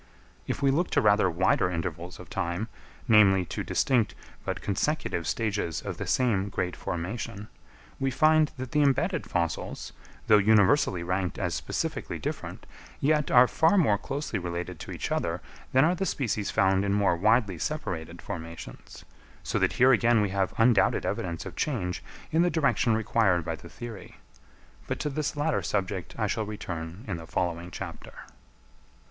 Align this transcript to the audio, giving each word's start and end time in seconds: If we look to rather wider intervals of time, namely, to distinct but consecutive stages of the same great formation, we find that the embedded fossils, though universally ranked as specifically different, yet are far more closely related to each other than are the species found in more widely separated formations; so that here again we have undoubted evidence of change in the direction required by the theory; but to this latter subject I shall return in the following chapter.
If 0.47 0.63
we 0.63 0.71
look 0.71 0.89
to 0.97 0.99
rather 0.99 1.29
wider 1.29 1.69
intervals 1.69 2.19
of 2.19 2.27
time, 2.27 2.69
namely, 3.07 3.45
to 3.45 3.63
distinct 3.63 4.15
but 4.43 4.59
consecutive 4.59 5.27
stages 5.27 5.79
of 5.83 5.97
the 5.97 6.07
same 6.07 6.49
great 6.49 6.75
formation, 6.75 7.49
we 7.99 8.09
find 8.09 8.51
that 8.57 8.71
the 8.71 8.81
embedded 8.81 9.29
fossils, 9.29 9.93
though 10.25 10.39
universally 10.39 11.03
ranked 11.03 11.37
as 11.37 11.53
specifically 11.53 12.17
different, 12.17 12.65
yet 12.99 13.29
are 13.29 13.47
far 13.47 13.77
more 13.77 13.99
closely 13.99 14.39
related 14.39 14.79
to 14.79 14.91
each 14.91 15.11
other 15.11 15.39
than 15.71 15.85
are 15.85 15.93
the 15.93 16.07
species 16.07 16.49
found 16.49 16.83
in 16.83 16.93
more 16.93 17.15
widely 17.15 17.59
separated 17.59 18.23
formations; 18.23 19.05
so 19.43 19.59
that 19.59 19.73
here 19.73 19.91
again 19.91 20.19
we 20.19 20.29
have 20.29 20.51
undoubted 20.57 21.05
evidence 21.05 21.45
of 21.45 21.55
change 21.55 22.03
in 22.31 22.41
the 22.41 22.49
direction 22.49 22.95
required 22.95 23.45
by 23.45 23.53
the 23.53 23.69
theory; 23.69 24.15
but 24.87 24.97
to 24.97 25.11
this 25.11 25.37
latter 25.37 25.61
subject 25.61 26.15
I 26.17 26.25
shall 26.25 26.47
return 26.47 27.03
in 27.07 27.17
the 27.17 27.27
following 27.27 27.69
chapter. 27.69 28.15